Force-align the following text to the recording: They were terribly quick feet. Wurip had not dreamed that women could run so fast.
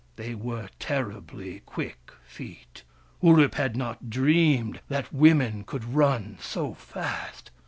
They 0.15 0.33
were 0.33 0.67
terribly 0.79 1.59
quick 1.67 2.11
feet. 2.25 2.81
Wurip 3.21 3.53
had 3.53 3.77
not 3.77 4.09
dreamed 4.09 4.79
that 4.89 5.13
women 5.13 5.63
could 5.63 5.85
run 5.93 6.39
so 6.41 6.73
fast. 6.73 7.51